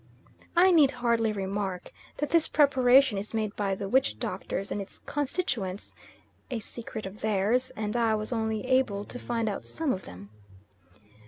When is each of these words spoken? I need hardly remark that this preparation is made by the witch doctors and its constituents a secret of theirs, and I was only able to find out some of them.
I 0.55 0.71
need 0.71 0.89
hardly 0.89 1.31
remark 1.31 1.91
that 2.17 2.31
this 2.31 2.47
preparation 2.47 3.19
is 3.19 3.35
made 3.35 3.55
by 3.55 3.75
the 3.75 3.87
witch 3.87 4.17
doctors 4.17 4.71
and 4.71 4.81
its 4.81 4.97
constituents 4.97 5.93
a 6.49 6.57
secret 6.57 7.05
of 7.05 7.21
theirs, 7.21 7.69
and 7.75 7.95
I 7.95 8.15
was 8.15 8.33
only 8.33 8.65
able 8.65 9.05
to 9.05 9.19
find 9.19 9.47
out 9.47 9.67
some 9.67 9.93
of 9.93 10.05
them. 10.05 10.31